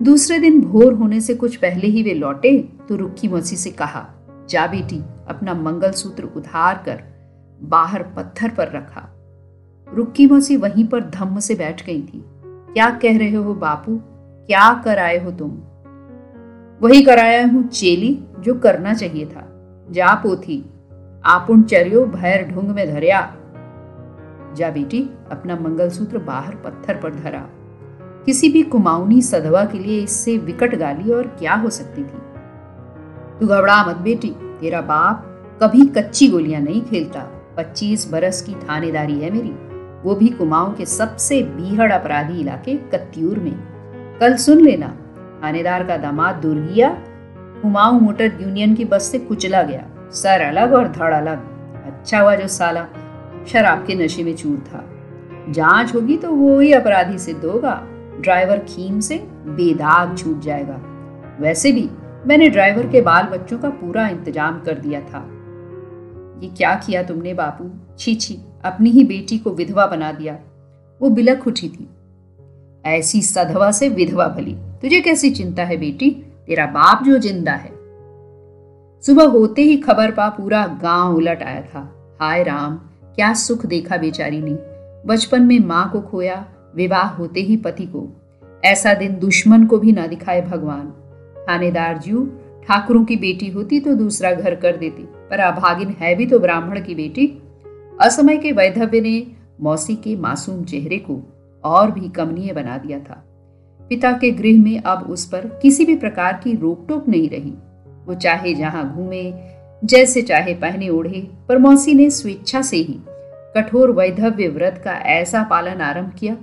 दूसरे 0.03 0.39
दिन 0.39 0.61
भोर 0.61 0.93
होने 0.93 1.21
से 1.21 1.33
कुछ 1.33 1.55
पहले 1.55 1.87
ही 1.87 2.03
वे 2.03 2.13
लौटे 2.13 2.57
तो 2.89 2.95
रुक्की 2.95 3.27
मौसी 3.27 3.55
से 3.55 3.69
कहा, 3.71 4.05
जा 4.49 4.65
बेटी, 4.67 5.01
अपना 5.27 5.53
मंगलसूत्र 5.53 6.23
उधार 6.23 6.83
कर, 6.85 7.03
बाहर 7.61 8.03
पत्थर 8.03 8.49
पर 8.49 8.71
रखा। 8.71 9.07
रुक्की 9.93 10.25
मौसी 10.27 10.57
वहीं 10.57 10.87
पर 10.87 11.03
धम्म 11.03 11.39
से 11.39 11.55
बैठ 11.55 11.85
गई 11.85 12.01
थी। 12.01 12.23
क्या 12.73 12.89
कह 12.89 13.17
रहे 13.17 13.35
हो 13.35 13.53
बापू? 13.53 13.99
क्या 14.47 14.73
कर 14.85 14.99
आए 14.99 15.23
हो 15.23 15.31
तुम? 15.31 15.51
वही 16.81 17.01
कराया 17.01 17.45
हूँ 17.47 17.67
चेली, 17.67 18.23
जो 18.39 18.53
करना 18.55 18.93
चाहिए 18.93 19.25
था। 19.25 19.47
जा 19.91 20.13
पोथी 20.15 20.63
आपुन 21.25 21.63
चरियो 21.63 22.05
भैर 22.05 22.47
ढूंग 22.51 22.69
में 22.69 22.87
धरिया। 22.93 23.35
जा 24.55 24.69
बेटी, 24.69 25.09
अपना 25.31 25.55
मंगलसूत्र 25.55 26.17
बाहर 26.17 26.55
पत्थर 26.55 26.93
पर 26.95 27.15
धरा। 27.15 27.49
किसी 28.25 28.49
भी 28.49 28.63
कुमाऊनी 28.63 29.21
सधवा 29.21 29.65
के 29.65 29.79
लिए 29.79 30.01
इससे 30.01 30.37
विकट 30.37 30.75
गाली 30.75 31.11
और 31.11 31.23
क्या 31.23 31.53
हो 31.53 31.69
सकती 31.69 32.03
थी? 32.03 32.17
तू 33.39 33.47
घबरा 33.47 33.85
मत 33.85 33.95
बेटी, 33.95 34.35
तेरा 34.61 34.81
बाप 34.81 35.25
कभी 35.63 35.85
कच्ची 35.85 36.27
गोलियाँ 36.27 36.61
नहीं 36.61 36.81
खेलता। 36.81 37.19
पच्चीस 37.57 38.11
बरस 38.11 38.41
की 38.41 38.53
थानेदारी 38.53 39.19
है 39.19 39.31
मेरी। 39.31 39.51
वो 40.03 40.15
भी 40.15 40.27
कुमाऊं 40.27 40.73
के 40.73 40.85
सबसे 40.85 41.41
बीहड़ 41.41 41.91
अपराधी 41.91 42.39
इलाके 42.39 42.75
कत्यूर 42.75 43.39
में। 43.39 43.55
कल 44.21 44.35
सुन 44.35 44.61
लेना, 44.61 44.97
थानेदार 45.43 45.83
का 45.83 45.97
दामाद 45.97 46.35
दुर्गिया 46.35 46.89
कुमाऊं 47.61 47.99
मोटर 47.99 48.37
यूनियन 48.41 48.75
की 48.75 48.85
बस 48.85 49.03
से 49.03 49.19
कुचला 49.19 49.63
गया। 49.63 50.09
सर 50.11 50.41
अलग 50.41 50.73
और 50.73 50.87
धड़ 50.87 51.13
अलग। 51.13 51.37
अच्छा 51.85 52.19
हुआ 52.19 52.35
जो 52.35 52.47
साला। 52.47 52.85
शराब 53.47 53.85
के 53.85 53.95
नशे 53.95 54.23
में 54.23 54.35
चूर 54.35 54.57
था। 54.67 54.83
जाँच 55.51 55.95
होगी 55.95 56.17
तो 56.17 56.31
वो 56.31 56.59
ही 56.59 56.73
अपराधी 56.73 57.17
सिद्ध 57.17 57.43
होगा। 57.45 57.73
ड्राइवर 58.19 58.59
खीम 58.59 58.99
से 58.99 59.17
बेदाग 59.47 60.17
छूट 60.17 60.39
जाएगा। 60.39 60.81
वैसे 61.39 61.71
भी 61.71 61.89
मैंने 62.27 62.49
ड्राइवर 62.49 62.87
के 62.87 63.01
बाल 63.01 63.23
बच्चों 63.23 63.57
का 63.59 63.69
पूरा 63.69 64.07
इंतज़ाम 64.07 64.59
कर 64.59 64.77
दिया 64.77 65.01
था। 65.01 65.19
ये 66.43 66.49
क्या 66.49 66.73
किया 66.75 67.03
तुमने 67.03 67.33
बापू? 67.33 67.69
छी 67.99 68.15
छी, 68.15 68.39
अपनी 68.63 68.89
ही 68.89 69.03
बेटी 69.03 69.37
को 69.37 69.51
विधवा 69.51 69.85
बना 69.87 70.11
दिया। 70.11 70.37
वो 71.01 71.09
बिलख 71.09 71.47
उठी 71.47 71.69
थी। 71.69 71.89
ऐसी 72.85 73.21
सधवा 73.21 73.71
से 73.71 73.89
विधवा 73.89 74.27
भली। 74.27 74.55
तुझे 74.81 74.99
कैसी 75.01 75.29
चिंता 75.31 75.63
है 75.63 75.77
बेटी? 75.77 76.09
तेरा 76.47 76.65
बाप 76.65 77.03
जो 77.03 77.17
ज़िंदा 77.17 77.51
है। 77.51 77.71
सुबह 79.03 79.27
होते 79.27 79.61
ही 79.61 79.77
खबर 79.77 80.11
पा 80.11 80.29
पूरा 80.29 80.65
गाँव 80.81 81.15
उलट 81.15 81.43
आया 81.43 81.61
था। 81.61 81.81
हाय 82.21 82.43
राम 82.43 82.79
क्या 83.19 83.33
सुख 83.33 83.65
देखा 83.65 83.97
बेचारी 83.97 84.39
ने। 84.41 84.51
बचपन 85.05 85.41
में 85.41 85.59
माँ 85.59 85.89
को 85.91 85.99
खोया, 86.01 86.45
विवाह 86.75 87.07
होते 87.07 87.39
ही 87.39 87.57
पति 87.57 87.85
को। 87.85 88.07
ऐसा 88.65 88.93
दिन 88.93 89.17
दुश्मन 89.19 89.65
को 89.65 89.77
भी 89.77 89.91
ना 89.91 90.07
दिखाए 90.07 90.41
भगवान। 90.41 90.85
थानेदार 91.49 91.97
जू, 91.97 92.23
ठाकुरों 92.67 93.03
की 93.05 93.15
बेटी 93.15 93.49
होती 93.49 93.79
तो 93.79 93.95
दूसरा 93.95 94.31
घर 94.31 94.55
कर 94.55 94.77
देती, 94.77 95.03
पर 95.03 95.39
अभागिन 95.39 95.89
है 95.89 96.15
भी 96.15 96.25
तो 96.25 96.39
ब्राह्मण 96.39 96.81
की 96.81 96.95
बेटी। 96.95 97.27
असमय 98.01 98.37
के 98.37 98.51
वैधव्य 98.51 99.01
ने 99.01 99.27
मौसी 99.61 99.95
के 99.95 100.15
मासूम 100.15 100.63
चेहरे 100.63 100.97
को 100.97 101.21
और 101.63 101.91
भी 101.91 102.09
कमनीय 102.09 102.53
बना 102.53 102.77
दिया 102.77 102.99
था। 102.99 103.23
पिता 103.81 104.11
के 104.11 104.31
गृह 104.31 104.63
में 104.63 104.81
अब 104.81 105.07
उस 105.09 105.25
पर 105.25 105.59
किसी 105.61 105.85
भी 105.85 105.95
प्रकार 105.95 106.41
की 106.43 106.55
रोक 106.55 106.85
टोक 106.89 107.09
नहीं 107.09 107.29
रही। 107.29 107.53
वो 108.05 108.13
चाहे 108.13 108.53
जहाँ 108.53 108.95
घूमे, 108.95 109.33
जैसे 109.83 110.21
चाहे 110.21 110.53
पहने 110.53 110.89
ओढ़े, 110.89 111.27
पर 111.49 111.57
मौसी 111.57 111.93
ने 111.93 112.09
स्वेच्छा 112.09 112.61
से 112.61 112.77
ही 112.77 112.99
कठोर 113.55 113.91
वैधव्य 113.91 114.47
व्रत 114.47 114.81
का 114.83 114.91
ऐसा 114.91 115.43
पालन 115.43 115.81
आरंभ 115.81 116.11
किया 116.19 116.35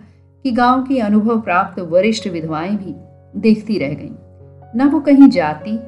कि 0.42 0.50
गाँव 0.50 0.82
की 0.82 0.98
अनुभव 0.98 1.40
प्राप्त 1.40 1.80
वरिष्ठ 1.80 2.28
विधवाएँ 2.28 2.76
भी 2.76 2.94
देखती 3.40 3.78
रह 3.78 3.94
गईं। 3.94 4.14
न 4.76 4.88
वो 4.88 5.00
कहीं 5.00 5.28
जाती, 5.28 5.78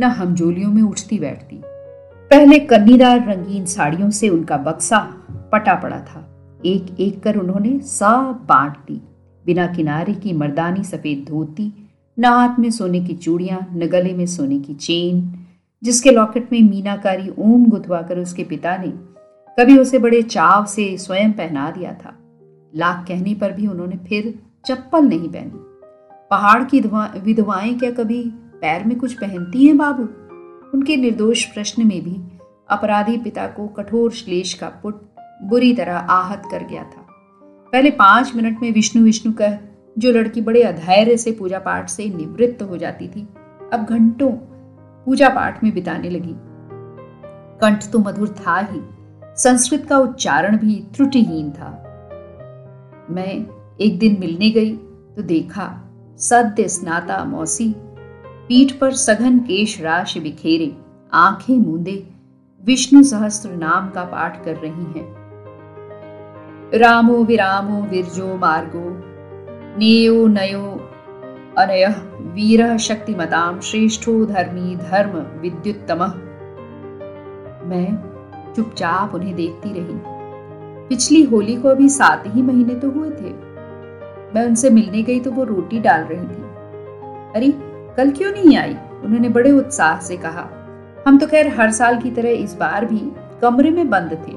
न 0.00 0.02
हमजोलियों 0.02 0.70
में 0.70 0.82
उठती 0.82 1.18
बैठती। 1.18 1.62
पहले 2.30 2.58
कन्नीदार 2.58 3.28
रंगीन 3.28 3.64
साड़ियों 3.64 4.10
से 4.10 4.28
उनका 4.28 4.56
बक्सा 4.56 5.14
पटा 5.52 5.74
पड़ा 5.74 5.98
था। 5.98 6.28
एक 6.66 6.86
एक 7.00 7.22
कर 7.22 7.36
उन्होंने 7.36 7.80
सब 7.80 8.46
बांट 8.48 8.72
दी। 8.72 9.02
बिना 9.46 9.66
किनारे 9.66 10.14
की 10.14 10.32
मर्दानी 10.32 10.84
सफ़ेद 10.84 11.26
धोती, 11.28 11.90
न 12.18 12.24
हाथ 12.24 12.58
में 12.58 12.70
सोने 12.70 13.00
की 13.00 13.14
चूड़ियाँ, 13.14 13.68
न 13.72 13.86
गले 13.86 14.12
में 14.12 14.26
सोने 14.26 14.58
की 14.58 14.74
चेन, 14.74 15.46
जिसके 15.84 16.10
लॉकेट 16.10 16.48
में 16.52 16.62
मीनाकारी 16.62 17.32
ओम 17.38 17.66
गुथवाकर 17.66 18.18
उसके 18.18 18.44
पिता 18.44 18.76
ने 18.76 19.11
कभी 19.60 19.78
उसे 19.78 19.98
बड़े 19.98 20.22
चाव 20.22 20.64
से 20.64 20.98
स्वयं 20.98 21.32
पहना 21.32 21.70
दिया 21.70 21.92
था। 21.92 22.18
लाख 22.76 23.04
कहने 23.08 23.34
पर 23.34 23.52
भी 23.52 23.66
उन्होंने 23.66 23.96
फिर 23.96 24.42
चप्पल 24.66 25.04
नहीं 25.04 25.28
पहनी। 25.28 25.50
पहाड़ 26.30 26.64
की 26.64 26.80
विधवाएँ 27.20 27.74
क्या 27.74 27.90
कभी 27.90 28.24
पैर 28.34 28.84
में 28.84 28.98
कुछ 28.98 29.14
पहनती 29.14 29.66
हैं 29.66 29.76
बाबू? 29.76 30.02
उनके 30.74 30.96
निर्दोष 30.96 31.44
प्रश्न 31.44 31.86
में 31.86 32.04
भी 32.04 32.38
अपराधी 32.68 33.16
पिता 33.16 33.46
को 33.46 33.68
कठोर 33.68 34.10
श्लेष 34.10 34.54
का 34.54 34.68
पुट 34.68 35.02
बुरी 35.42 35.74
तरह 35.74 35.96
आहत 35.96 36.42
कर 36.50 36.64
गया 36.64 36.82
था। 36.82 37.06
पहले 37.72 37.90
पाँच 37.90 38.32
मिनट 38.36 38.58
में 38.62 38.72
विष्णु 38.72 39.04
विष्णु 39.04 39.32
कह, 39.32 39.58
जो 39.98 40.10
लड़की 40.10 40.40
बड़े 40.40 40.62
अधैर्य 40.62 41.16
से 41.16 41.32
पूजा 41.32 41.58
पाठ 41.58 41.88
से 41.88 42.08
निवृत्त 42.08 42.62
हो 42.62 42.76
जाती 42.76 43.08
थी, 43.08 43.28
अब 43.72 43.86
घंटों 43.90 44.32
पूजा 45.04 45.28
पाठ 45.28 45.64
में 45.64 45.74
बिताने 45.74 46.10
लगी। 46.10 46.34
कंठ 47.60 47.90
तो 47.90 47.98
मधुर 47.98 48.28
था 48.28 48.58
ही। 48.58 48.80
संस्कृत 49.42 49.86
का 49.88 49.98
उच्चारण 49.98 50.56
भी 50.56 50.74
त्रुटिहीन 50.94 51.50
था। 51.50 51.70
मैं 53.10 53.32
एक 53.80 53.98
दिन 53.98 54.16
मिलने 54.20 54.50
गई 54.50 54.76
तो 55.16 55.22
देखा, 55.22 55.64
सद्य 56.18 56.68
स्नाता 56.68 57.24
मौसी, 57.24 57.74
पीठ 58.48 58.72
पर 58.72 58.92
सघन 58.92 59.38
केश 59.38 59.80
राशि 59.80 60.20
बिखेरे, 60.20 60.76
आँखें 61.12 61.56
मूंदे, 61.56 62.06
विष्णु 62.64 63.02
सहस्त्र 63.02 63.50
नाम 63.50 63.90
का 63.90 64.04
पाठ 64.04 64.44
कर 64.44 64.56
रही 64.56 64.84
हैं। 64.92 65.06
रामो 66.74 67.16
विरामो 67.24 67.82
विरजो 67.82 68.36
मार्गो, 68.36 68.84
नेयो 69.78 70.26
नयो 70.26 70.64
अनय 71.58 71.86
वीर 72.34 72.78
शक्तिमताम 72.78 73.60
श्रेष्ठो 73.60 74.24
धर्मी 74.26 74.76
धर्म 74.76 75.18
विद्युत्तम। 75.40 76.04
मैं 77.68 78.11
चुपचाप 78.56 79.14
उन्हें 79.14 79.34
देखती 79.34 79.68
रही। 79.72 80.22
पिछली 80.88 81.22
होली 81.22 81.56
को 81.56 81.68
अभी 81.68 81.88
सात 81.88 82.24
ही 82.26 82.42
महीने 82.42 82.74
तो 82.74 82.90
हुए 82.90 83.10
थे। 83.10 83.52
मैं 84.34 84.46
उनसे 84.46 84.70
मिलने 84.70 85.02
गई 85.02 85.20
तो 85.20 85.30
वो 85.30 85.44
रोटी 85.44 85.80
डाल 85.80 86.00
रही 86.00 86.18
थी। 86.18 86.42
अरे, 87.34 87.52
कल 87.96 88.10
क्यों 88.10 88.32
नहीं 88.32 88.58
आई? 88.58 88.76
उन्होंने 89.04 89.28
बड़े 89.28 89.52
उत्साह 89.52 90.00
से 90.00 90.16
कहा। 90.16 90.48
हम 91.08 91.18
तो 91.18 91.26
खैर 91.26 91.60
हर 91.60 91.70
साल 91.70 91.98
की 91.98 92.10
तरह 92.10 92.28
इस 92.28 92.54
बार 92.54 92.84
भी 92.84 93.12
कमरे 93.42 93.70
में 93.70 93.90
बंद 93.90 94.10
थे। 94.12 94.32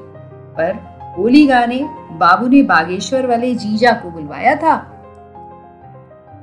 पर 0.58 0.96
होली 1.18 1.48
गाने 1.48 1.90
बाबू 2.12 2.48
ने 2.48 2.64
बागेश्वर 2.64 3.28
वाले 3.28 3.56
जीजा 3.56 3.92
को 3.92 4.12
बुलवाया 4.12 4.56
था। 4.56 4.92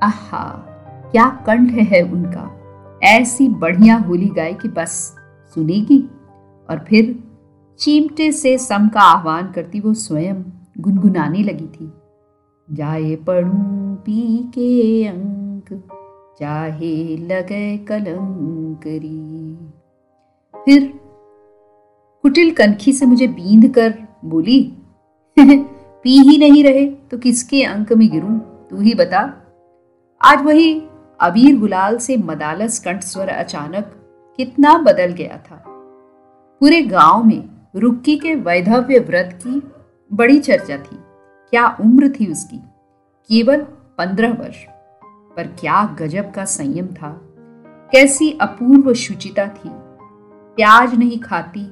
आहा, 0.03 0.49
क्या 1.11 1.43
कंठ 1.45 1.71
है 1.71 2.01
उनका। 2.01 2.59
ऐसी 3.03 3.49
बढ़िया 3.49 3.97
होली 3.97 4.29
गाय 4.29 4.53
की 4.53 4.67
बस, 4.67 5.15
सुनेगी। 5.55 6.09
और 6.69 6.85
फिर 6.89 7.32
चीमटे 7.79 8.31
से 8.31 8.57
सम 8.57 8.87
का 8.87 8.99
आह्वान 8.99 9.51
करती 9.51 9.79
वो 9.79 9.93
स्वयं 9.93 10.43
गुनगुनाने 10.79 11.39
लगी 11.39 11.67
थी। 11.67 11.93
जाए 12.71 13.15
पढ़ू 13.15 13.51
पी 13.95 14.37
के 14.43 15.05
अंक, 15.07 15.89
चाहे 16.39 17.17
लगे 17.17 17.77
कलंकरी। 17.77 19.57
फिर 20.65 20.99
कुटिल 22.21 22.51
कनखी 22.51 22.93
से 22.93 23.05
मुझे 23.05 23.27
बींद 23.27 23.75
कर 23.75 23.99
बोली, 24.25 24.77
पी 26.03 26.29
ही 26.29 26.37
नहीं 26.37 26.63
रहे 26.63 26.85
तो 26.85 27.17
किसके 27.17 27.63
अंक 27.63 27.93
में 27.93 28.09
गिरूं? 28.09 28.39
तू 28.39 28.79
ही 28.79 28.93
बता। 28.93 29.33
आज 30.21 30.45
वही 30.45 30.81
अबीर 31.19 31.59
गुलाल 31.59 31.97
से 31.97 32.17
मदालस 32.17 32.79
कंठ 32.79 33.01
स्वर 33.01 33.29
अचानक 33.29 33.83
कितना 34.37 34.77
बदल 34.77 35.05
गया 35.05 35.37
था। 35.37 35.63
पूरे 36.59 36.81
गाँव 36.81 37.23
में 37.23 37.52
रुक्की 37.75 38.15
के 38.15 38.35
वैधव्य 38.35 38.99
व्रत 38.99 39.39
की 39.47 39.71
बड़ी 40.13 40.39
चर्चा 40.39 40.77
थी। 40.77 40.95
क्या 41.49 41.77
उम्र 41.81 42.09
थी 42.09 42.31
उसकी? 42.31 42.57
केवल 43.27 43.61
पंद्रह 43.97 44.33
वर्ष। 44.33 44.65
पर 45.37 45.47
क्या 45.47 45.95
गजब 45.99 46.31
का 46.31 46.45
संयम 46.45 46.87
था? 46.87 47.21
कैसी 47.91 48.37
अपूर्व 48.41 48.93
शुचिता 48.93 49.47
थी। 49.47 49.69
प्याज 50.55 50.95
नहीं 50.95 51.19
खाती, 51.19 51.65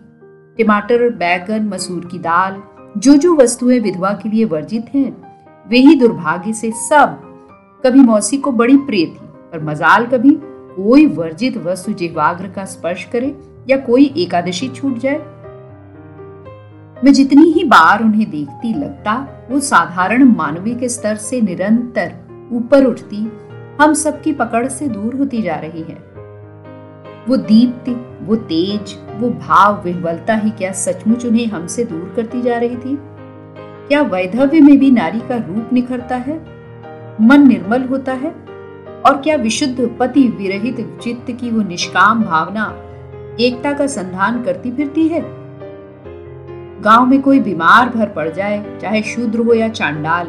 टमाटर, 0.58 1.10
बैगन, 1.10 1.64
मसूर 1.64 2.06
की 2.06 2.20
दाल 2.20 2.64
जो 2.98 3.16
जो 3.16 3.36
वस्तुएँ 3.36 3.80
विधवा 3.80 4.12
के 4.24 4.30
लिए 4.30 4.46
वर्जित 4.46 4.86
हैं, 4.96 5.40
वे 5.68 5.78
ही 5.78 5.96
दुर्भाग्य 5.96 6.54
से 6.54 6.72
सब। 6.72 7.22
कभी 7.86 8.00
मौसी 8.00 8.38
को 8.38 8.52
बड़ी 8.52 8.78
प्रिय 8.78 9.06
थी, 9.06 9.20
पर 9.22 9.64
मजाल 9.64 10.06
कभी 10.06 10.38
कोई 10.76 11.06
वर्जित 11.06 11.58
वस्तु 11.58 11.94
जिह्वाग्र 11.94 12.48
का 12.48 12.66
स्पर्श 12.66 13.04
करे 13.04 13.38
या 13.70 13.78
कोई 13.78 14.14
एकादशी 14.18 14.70
छूट 14.70 14.98
जाए। 14.98 15.31
मैं 17.04 17.14
जितनी 17.14 17.52
ही 17.52 17.64
बार 17.64 18.04
उन्हें 18.04 18.30
देखती 18.30 18.74
लगता, 18.74 19.28
वो 19.52 19.60
साधारण 19.60 20.24
मानवीय 20.24 20.76
के 20.76 20.90
स्तर 20.90 21.16
से 21.16 21.42
निरंतर 21.42 22.14
ऊपर 22.52 22.86
उठती, 22.86 23.32
हम 23.82 23.94
सबकी 23.94 24.34
पकड़ 24.34 24.68
से 24.68 24.88
दूर 24.88 25.16
होती 25.16 25.42
जा 25.42 25.56
रही 25.56 25.82
है। 25.82 26.12
वो 27.28 27.38
दीप्ति, 27.38 27.92
वो 28.22 28.36
तेज, 28.36 28.98
वो 29.18 29.30
भाव 29.30 29.84
विह्वलता 29.84 30.36
ही 30.36 30.50
क्या 30.50 30.72
सचमुच 30.72 31.26
उन्हें 31.26 31.48
हमसे 31.48 31.84
दूर 31.84 32.14
करती 32.16 32.42
जा 32.42 32.58
रही 32.58 32.76
थी? 32.76 32.98
क्या 33.88 34.02
वैधव्य 34.02 34.62
में 34.62 34.80
भी 34.80 34.92
नारी 34.92 35.20
का 35.20 35.36
रूप 35.36 35.70
निखरता 35.74 36.16
है? 36.16 36.46
मन 37.22 37.48
निर्मल 37.48 37.84
होता 37.84 38.14
है? 38.14 38.32
और 39.06 39.22
क्या 39.24 39.36
विशुद्ध 39.36 39.98
पति 40.00 40.28
विरहित 40.28 41.00
चित्त 41.04 41.32
की 41.32 41.52
वो 41.52 41.62
निष्काम 41.62 42.24
भावना 42.24 42.78
एकता 43.40 43.74
का 43.74 43.88
संधान 43.88 44.44
करती 44.44 44.72
फिरती 44.72 45.08
है? 45.08 45.41
गाँव 46.82 47.06
में 47.06 47.22
कोई 47.22 47.40
बीमार 47.40 47.90
भर 47.90 48.10
पड़ 48.10 48.30
जाए, 48.30 48.78
चाहे 48.82 49.02
शूद्र 49.04 49.40
हो 49.40 49.54
या 49.54 49.68
चांडाल, 49.70 50.28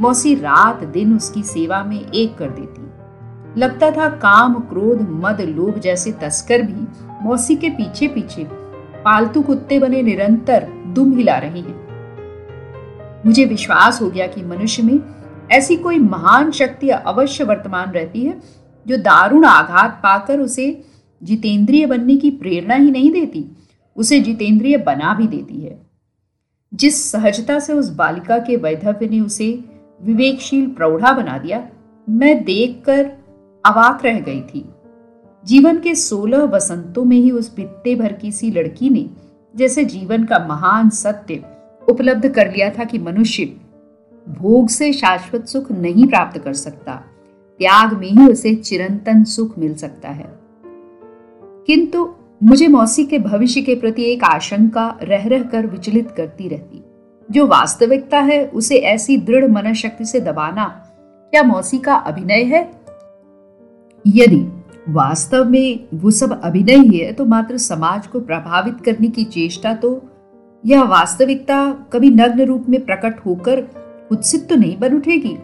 मौसी 0.00 0.34
रात 0.34 0.84
दिन 0.84 1.16
उसकी 1.16 1.42
सेवा 1.42 1.82
में 1.84 2.10
एक 2.10 2.36
कर 2.38 2.50
देती। 2.50 3.60
लगता 3.60 3.90
था 3.90 4.08
काम, 4.08 4.54
क्रोध, 4.54 5.00
मद, 5.10 5.40
लोभ 5.40 5.78
जैसे 5.78 6.12
तस्कर 6.12 6.62
भी 6.62 6.86
मौसी 7.22 7.56
के 7.56 7.68
पीछे 7.68 8.08
पीछे 8.08 8.44
पालतू 9.04 9.42
कुत्ते 9.42 9.78
बने 9.78 10.02
निरंतर 10.02 10.66
दुम 10.94 11.16
हिला 11.16 11.36
रहे 11.38 11.60
हैं। 11.60 11.80
मुझे 13.26 13.44
विश्वास 13.44 14.00
हो 14.02 14.10
गया 14.10 14.26
कि 14.26 14.42
मनुष्य 14.42 14.82
में 14.82 14.98
ऐसी 15.52 15.76
कोई 15.76 15.98
महान 15.98 16.50
शक्ति 16.50 16.88
अवश्य 16.88 17.44
वर्तमान 17.44 17.90
रहती 17.90 18.24
है, 18.24 18.40
जो 18.86 18.96
दारुण 18.96 19.44
आघात 19.44 20.00
पाकर 20.02 20.40
उसे 20.40 20.84
जितेंद्रिय 21.22 21.86
बनने 21.86 22.16
की 22.16 22.30
प्रेरणा 22.30 22.74
ही 22.74 22.90
नहीं 22.90 23.10
देती। 23.12 23.56
उसे 23.96 24.20
जितेंद्रिय 24.20 24.76
बना 24.76 25.14
भी 25.14 25.26
देती 25.26 25.60
है। 25.60 25.86
जिस 26.74 27.10
सहजता 27.12 27.58
से 27.58 27.72
उस 27.72 27.90
बालिका 27.90 28.38
के 28.38 28.56
वैधव्य 28.56 29.08
ने 29.08 29.20
उसे 29.20 29.64
विवेकशील 30.02 30.66
प्रौढ़ा 30.66 31.12
बना 31.12 31.38
दिया, 31.38 31.68
मैं 32.08 32.44
देखकर 32.44 33.04
अवाक 33.66 34.04
रह 34.04 34.20
गई 34.20 34.40
थी। 34.40 34.68
जीवन 35.44 35.78
के 35.78 35.94
सोलह 35.94 36.38
वसंतों 36.38 37.04
में 37.04 37.16
ही 37.16 37.30
उस 37.30 37.56
बित्ते 37.56 37.94
भर 37.94 38.12
की 38.12 38.32
सी 38.32 38.50
लड़की 38.50 38.90
ने 38.90 39.10
जैसे 39.56 39.84
जीवन 39.84 40.24
का 40.24 40.46
महान 40.48 40.90
सत्य 40.90 41.44
उपलब्ध 41.88 42.28
कर 42.28 42.52
लिया 42.52 42.70
था 42.70 42.84
कि 42.84 42.98
मनुष्य 42.98 43.44
भोग 44.28 44.68
से 44.68 44.92
शाश्वत 44.92 45.46
सुख 45.46 45.72
नहीं 45.72 46.06
प्राप्त 46.06 46.38
कर 46.38 46.52
सकता, 46.52 46.94
त्याग 47.58 47.92
में 47.92 48.08
ही 48.08 48.26
उसे 48.32 48.54
चिरंतन 48.54 49.24
सुख 49.24 49.58
मिल 49.58 49.74
सकता 49.74 50.08
है। 50.08 50.40
किंतु 51.66 52.14
मुझे 52.44 52.68
मौसी 52.68 53.04
के 53.04 53.18
भविष्य 53.18 53.60
के 53.62 53.74
प्रति 53.74 54.02
एक 54.02 54.24
आशंका 54.24 54.98
रह 55.02 55.28
रह 55.28 55.42
कर 55.42 55.66
विचलित 55.66 56.10
करती 56.10 56.48
रहती। 56.48 56.84
जो 57.30 57.46
वास्तविकता 57.46 58.18
है, 58.18 58.46
उसे 58.46 58.76
ऐसी 58.76 59.16
दृढ़ 59.16 59.48
मन 59.48 59.72
शक्ति 59.72 60.04
से 60.04 60.20
दबाना 60.20 60.64
क्या 61.30 61.42
मौसी 61.42 61.78
का 61.78 61.94
अभिनय 61.94 62.42
है? 62.42 62.70
यदि 64.06 64.62
वास्तव 64.88 65.44
में 65.44 65.80
वो 65.94 66.10
सब 66.10 66.40
अभिनय 66.40 66.74
ही 66.74 66.98
है 66.98 67.12
तो 67.12 67.24
मात्र 67.24 67.58
समाज 67.58 68.06
को 68.06 68.20
प्रभावित 68.20 68.80
करने 68.84 69.08
की 69.08 69.24
चेष्टा 69.24 69.74
तो 69.74 70.02
यह 70.66 70.82
वास्तविकता 70.82 71.72
कभी 71.92 72.10
नग्न 72.10 72.42
रूप 72.42 72.66
में 72.68 72.84
प्रकट 72.84 73.26
होकर 73.26 73.66
उत्सित 74.12 74.48
तो 74.48 74.54
नहीं 74.54 74.78
बन 74.78 74.96
उठेगी? 74.96 75.38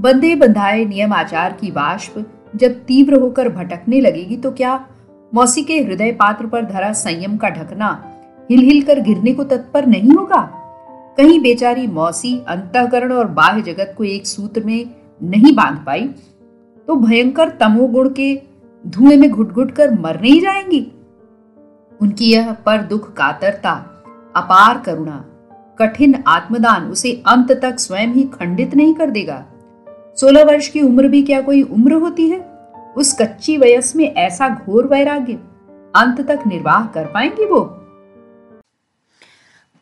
बंधे 0.00 0.34
बंधाए 0.34 0.84
नियम 0.84 1.12
आचार 1.12 1.52
की 1.52 1.70
वाष्प 1.70 2.26
जब 2.56 2.72
तीव्र 2.72 3.14
होकर 3.14 3.48
भटकने 3.48 4.00
लगेगी 4.00 4.36
तो 4.36 4.50
क्या 4.50 4.86
मौसी 5.34 5.62
के 5.62 5.80
हृदय 5.80 6.12
पात्र 6.12 6.46
पर 6.46 6.64
धरा 6.64 6.92
संयम 6.92 7.36
का 7.36 7.48
ढकना 7.48 8.12
हिल 8.50 8.60
हिल 8.60 8.82
कर 8.82 9.00
गिरने 9.00 9.32
को 9.32 9.44
तत्पर 9.44 9.86
नहीं 9.86 10.10
होगा? 10.10 10.40
कहीं 11.16 11.40
बेचारी 11.40 11.86
मौसी 11.86 12.38
अंतकरण 12.48 13.12
और 13.12 13.26
बाह्य 13.28 13.62
जगत 13.62 13.94
को 13.98 14.04
एक 14.04 14.26
सूत्र 14.26 14.62
में 14.64 14.90
नहीं 15.22 15.54
बाँध 15.54 15.84
पाई 15.86 16.08
तो 16.88 16.96
भयंकर 16.96 17.48
तमोगुण 17.48 18.08
के 18.08 18.42
धुएँ 18.86 19.16
में 19.16 19.30
घुट 19.30 19.52
घुट 19.52 19.70
कर 19.70 19.90
मर 19.90 20.20
नहीं 20.20 20.40
जाएँगी। 20.40 20.92
उनकी 22.00 22.32
यह 22.32 22.52
पर 22.52 22.82
दुख 22.82 23.12
कातरता, 23.12 23.72
अपार 24.36 24.78
करुणा, 24.78 25.24
कठिन 25.78 26.22
आत्मदान 26.26 26.82
उसे 26.82 27.22
अंत 27.26 27.52
तक 27.52 27.78
स्वयं 27.78 28.08
ही 28.08 28.22
खंडित 28.24 28.74
नहीं 28.74 28.94
कर 28.94 29.10
देगा। 29.10 29.44
सोलह 30.16 30.44
वर्ष 30.44 30.68
की 30.68 30.80
उम्र 30.80 31.08
भी 31.08 31.22
क्या 31.22 31.40
कोई 31.40 31.62
उम्र 31.62 31.92
होती 31.92 32.28
है? 32.30 32.53
उस 32.96 33.16
कच्ची 33.20 33.56
वयस 33.56 33.96
में 33.96 34.14
ऐसा 34.14 34.48
घोर 34.48 34.86
वैराग्य 34.86 35.34
अंत 35.94 36.20
तक 36.20 36.38
निर्वाह 36.46 36.86
कर 36.86 37.06
पाएँगी 37.06 37.44
वो? 37.44 37.60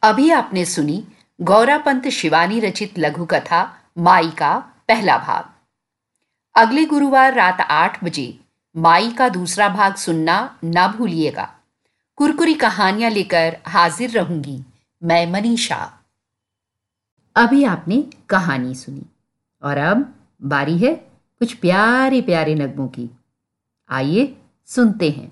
अभी 0.03 0.31
आपने 0.31 0.65
सुनी 0.65 1.05
गौरापंत 1.41 2.09
शिवानी 2.09 2.61
रचित 2.61 2.99
लघु 2.99 3.25
कथा 3.25 3.79
माई 3.99 4.31
का 4.31 4.59
पहला 4.89 5.19
भाग। 5.19 5.45
अगले 6.55 6.85
गुरुवार 6.85 7.35
रात 7.35 7.61
आठ 7.61 8.05
बजे 8.05 8.41
माई 8.77 9.11
का 9.11 9.29
दूसरा 9.29 9.69
भाग 9.69 9.95
सुनना 9.95 10.59
ना 10.65 10.89
भूलिएगा। 10.89 11.49
कुरकुरी 12.17 12.55
कहानियाँ 12.55 13.11
लेकर 13.11 13.57
हाजिर 13.67 14.11
रहूँगी 14.11 14.65
मैं 15.03 15.33
मनीषा। 15.33 15.93
अभी 17.37 17.65
आपने 17.65 18.05
कहानी 18.29 18.75
सुनी 18.75 19.07
और 19.63 19.79
अब 19.79 20.15
बारी 20.43 20.79
है 20.79 21.12
कुछ 21.43 21.55
प्यारी 21.55 22.23
प्यारी 22.23 22.55
नगमों 22.55 22.89
की। 22.89 23.11
आइए 23.91 24.37
सुनते 24.67 25.11
हैं। 25.11 25.32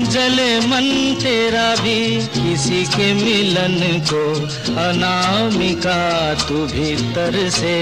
जले 0.00 0.60
मन 0.60 1.16
तेरा 1.22 1.76
भी, 1.76 2.26
किसी 2.26 2.84
के 2.84 3.14
मिलन 3.14 4.00
को 4.00 4.34
अनामिका 4.76 6.34
तू 6.34 6.54
भीतर 6.54 7.50
से। 7.50 7.76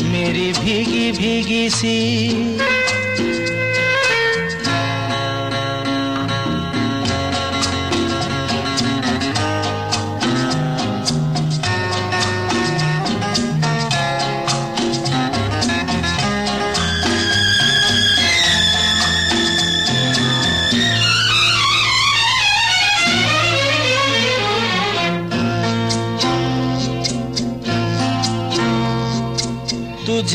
मेरी 0.00 0.52
भीगी 0.52 1.12
भीगी 1.12 1.70
सी। 1.70 2.16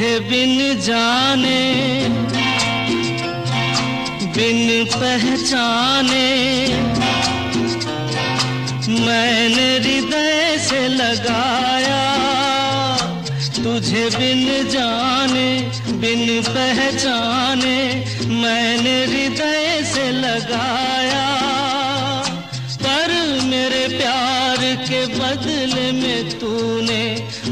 तुझे 0.01 0.19
बिन 0.19 0.81
जाने, 0.81 1.61
बिन 4.35 4.85
पहचाने, 4.93 6.29
मैंने 9.05 9.67
हृदय 9.77 10.57
से 10.59 10.81
लगाया। 10.87 12.01
तुझे 13.61 14.03
बिन 14.17 14.47
जाने, 14.69 15.47
बिन 16.01 16.25
पहचाने, 16.49 17.77
मैंने 18.41 18.97
हृदय 19.05 19.83
से 19.85 20.09
लगाया। 20.17 21.27
पर 22.81 23.13
मेरे 23.45 23.87
प्यार 23.97 24.57
के 24.89 25.05
बदले 25.13 25.91
में 25.91 26.39
तूने 26.39 27.03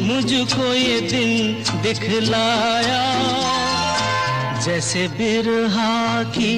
मुझको 0.09 0.73
ये 0.73 0.99
दिन 1.01 1.63
दिखलाया। 1.81 3.01
जैसे 4.65 5.07
बिरहा 5.07 6.23
की 6.23 6.53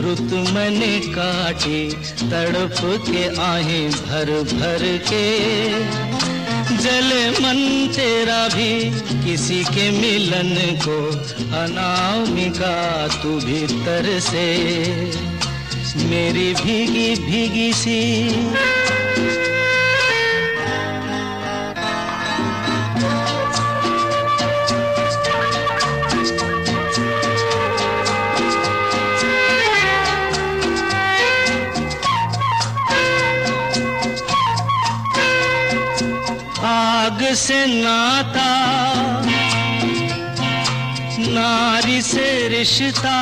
रुत 0.00 0.50
मैंने 0.54 0.98
काटी, 0.98 1.92
तड़प 2.30 2.80
के 3.10 3.24
आहें 3.40 3.90
भर 3.90 4.30
भर 4.52 4.84
के। 5.10 5.28
जले 6.76 7.30
मन 7.30 7.88
तेरा 7.96 8.48
भी, 8.48 8.90
किसी 9.26 9.64
के 9.64 9.90
मिलन 9.90 10.54
को 10.76 10.98
अनामिका 11.56 13.08
तू 13.22 13.28
भीतर 13.28 14.20
से। 14.20 14.48
मेरी 16.04 16.54
भीगी 16.54 17.14
भीगी 17.24 17.72
सी 17.72 18.00
से 37.34 37.66
नाता, 37.66 38.50
नारी 41.18 42.02
से 42.02 42.48
रिश्ता, 42.48 43.16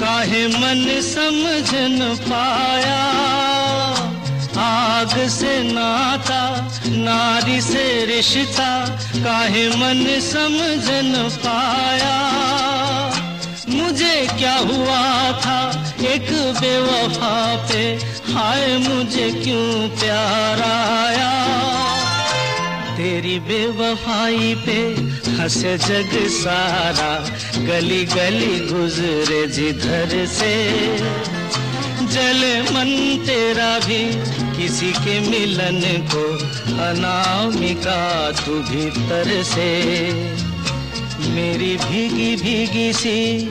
काहे 0.00 0.46
मन 0.46 1.00
समझ 1.00 1.70
न 1.74 2.16
पाया? 2.20 3.00
आग 4.60 5.28
से 5.28 5.72
नाता, 5.72 6.70
नारी 6.86 7.60
से 7.60 8.04
रिश्ता, 8.06 8.86
काहे 9.24 9.68
मन 9.68 10.20
समझ 10.20 10.90
न 10.90 11.28
पाया? 11.46 12.18
मुझे 13.68 14.28
क्या 14.38 14.56
हुआ 14.56 15.32
था 15.32 15.60
एक 16.00 16.30
बेवफा 16.60 17.56
पे? 17.56 18.17
हाय 18.38 18.78
मुझे 18.78 19.30
क्यों 19.30 19.88
प्यार 19.88 20.60
आया? 20.60 21.32
तेरी 22.96 23.38
बेवफाई 23.38 24.54
पे 24.66 24.94
हंसे 25.30 25.78
जग 25.78 26.28
सारा, 26.28 27.38
गली 27.66 28.04
गली 28.04 28.60
गुजरे 28.72 29.46
जिधर 29.46 30.26
से। 30.26 30.76
जले 32.06 32.62
मन 32.62 33.18
तेरा 33.26 33.78
भी 33.78 34.04
किसी 34.62 34.92
के 34.92 35.20
मिलन 35.20 36.08
को, 36.14 36.34
अनामिका 36.82 38.30
तू 38.30 38.52
भीतर 38.52 39.42
से। 39.42 39.82
मेरी 41.28 41.76
भीगी 41.76 42.36
भीगी 42.36 42.92
सी 42.92 43.50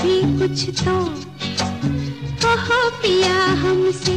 भी 0.00 0.16
कुछ 0.38 0.64
तो 0.80 0.96
कहो 2.42 2.80
पिया 3.02 3.38
हमसे। 3.62 4.16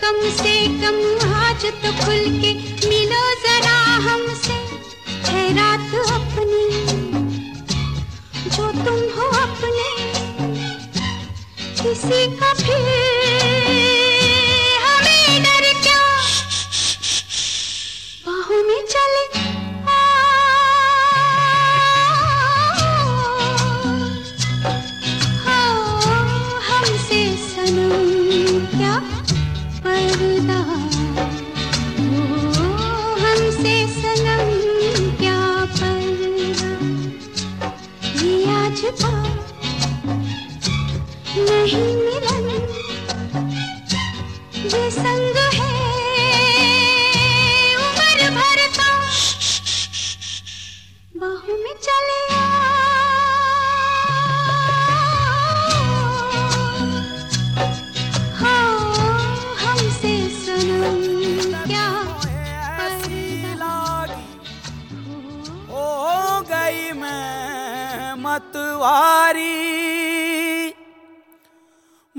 कम 0.00 0.18
से 0.36 0.52
कम 0.80 0.96
आज 1.36 1.64
तो 1.82 1.90
खुल 1.98 2.22
के 2.42 2.52
मिलो 2.88 3.22
जरा 3.44 3.78
हमसे। 4.06 4.56
है 5.28 5.42
रात 5.56 5.94
अपनी, 6.12 6.64
जो 8.50 8.70
तुम 8.78 9.00
हो 9.16 9.28
अपने, 9.42 9.90
किसी 11.82 12.26
का 12.36 12.52
फिर 12.54 13.57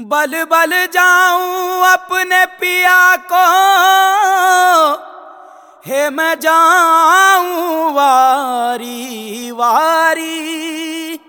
बल 0.09 0.31
बल 0.43 0.71
जाऊँ 0.93 1.87
अपने 1.93 2.45
पिया 2.45 3.15
को। 3.31 3.41
हे 5.85 6.09
मैं 6.09 6.39
जाऊँ 6.39 7.93
वारी 7.93 9.51
वारी। 9.51 11.19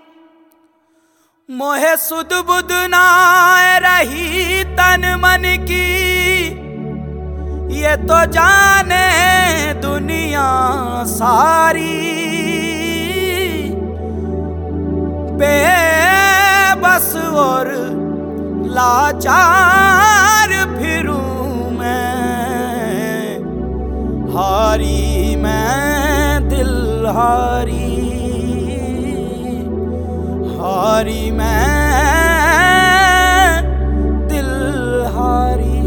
मोहे 1.49 1.95
सुध 1.97 2.33
बुध 2.47 2.71
नाय 2.71 3.79
रही 3.79 4.63
तन 4.63 5.05
मन 5.19 5.43
की। 5.61 5.87
ये 7.81 7.95
तो 7.97 8.25
जाने 8.31 9.05
दुनिया 9.73 10.49
सारी। 11.03 11.99
बे 15.37 15.55
बस 16.75 17.15
और 17.35 17.91
लाचार 18.71 20.49
फिरूं 20.79 21.71
मैं। 21.71 23.35
हारी 24.31 25.35
मैं, 25.35 26.49
दिल 26.49 27.05
हारी। 27.07 27.89
हारी 30.57 31.31
मैं, 31.31 31.57
दिल 34.27 34.51
हारी। 35.15 35.81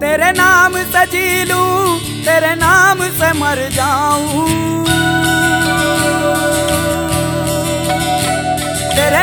तेरे 0.00 0.32
नाम 0.32 0.72
से 0.72 1.06
जी 1.06 1.44
तेरे 2.24 2.54
नाम 2.54 2.98
से 2.98 3.32
मर 3.32 3.68
जाऊँ। 3.72 4.93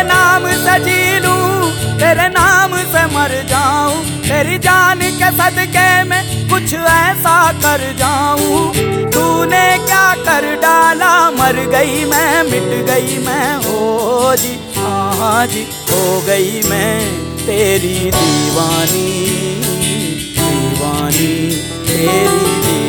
नाम 0.04 0.48
से 0.64 0.78
जी 0.86 1.20
लूँ 1.20 1.72
तेरे 2.00 2.28
नाम 2.30 2.76
से 2.94 3.06
मर 3.16 3.34
जाऊँ। 3.50 4.04
तेरी 4.22 4.58
जान 4.58 5.00
के 5.20 5.30
सदके 5.38 5.90
में 6.04 6.22
कुछ 6.50 6.74
ऐसा 6.74 7.36
कर 7.64 7.82
जाऊँ। 8.00 8.62
तूने 9.12 9.66
क्या 9.86 10.08
कर 10.26 10.46
डाला? 10.62 11.14
मर 11.32 11.66
गई 11.74 12.06
मैं, 12.06 12.44
मिट 12.44 12.70
गई 12.90 13.18
मैं। 13.26 13.56
हो 13.66 14.36
जी 14.36 14.54
हाँ 14.78 15.46
जी, 15.48 15.64
हो 15.92 16.22
गई 16.28 16.62
मैं 16.70 16.96
तेरी 17.38 18.12
दीवानी 18.12 19.10
दीवानी, 20.38 21.28
तेरी 21.88 22.08
दीवानी 22.08 22.81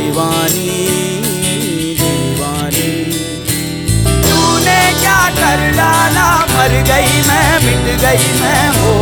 कर 5.53 5.63
डाला 5.77 6.27
मर 6.51 6.75
गई 6.89 7.17
मैं, 7.29 7.49
मिट 7.65 7.89
गई 8.03 8.29
मैं, 8.41 8.69
हो 8.77 8.93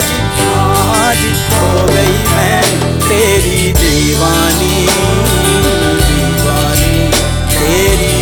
जी 0.00 0.18
हाँ 0.38 1.14
जी, 1.14 1.30
हो 1.52 1.86
गई 1.86 2.16
मैं, 2.30 2.60
तेरी 3.06 3.72
दीवानी 3.78 4.86
दीवानी, 6.08 7.08
तेरी 7.54 8.13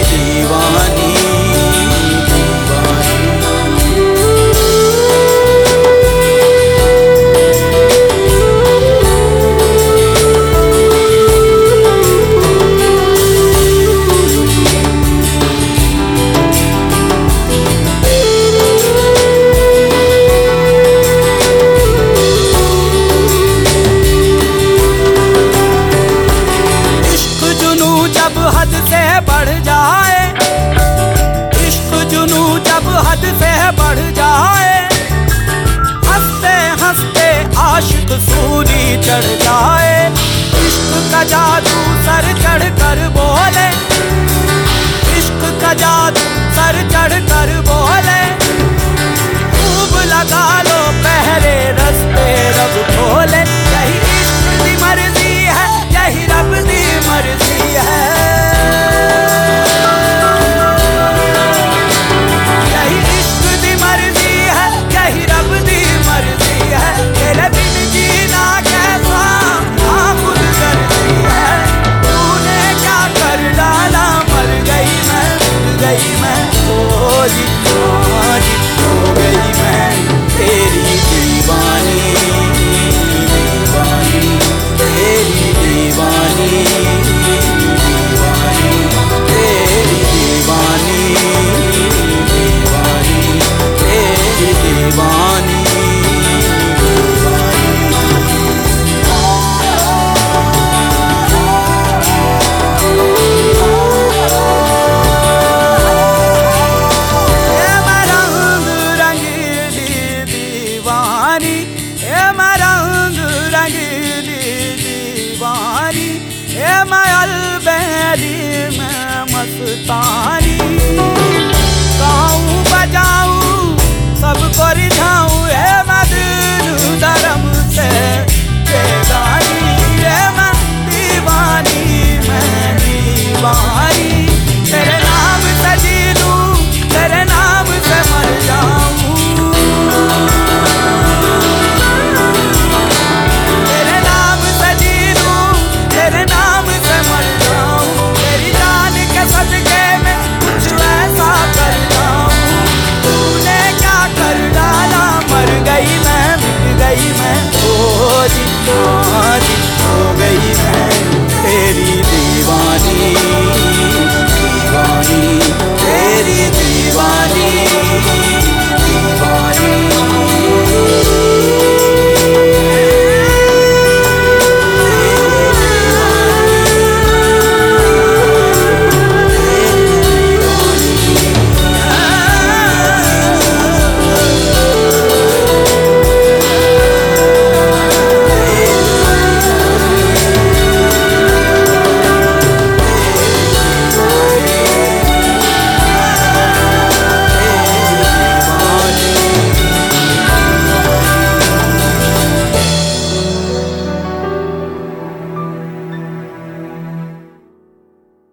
चढ़ 39.06 39.28
जाए। 39.44 39.96
इश्क 40.66 40.90
का 41.12 41.22
जादू 41.32 41.78
सर 42.06 42.32
चढ़ 42.42 42.68
कर 42.80 43.08
बोले। 43.16 43.68
इश्क 45.18 45.42
का 45.62 45.72
जादू 45.82 46.26
सर 46.56 46.80
चढ़ 46.92 47.18
कर 47.30 47.60
बोले 47.60 47.71